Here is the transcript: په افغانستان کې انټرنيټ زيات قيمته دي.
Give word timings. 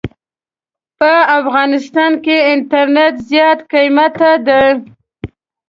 په 0.99 1.11
افغانستان 1.39 2.11
کې 2.23 2.35
انټرنيټ 2.53 3.15
زيات 3.29 3.59
قيمته 3.71 4.31
دي. 4.47 4.63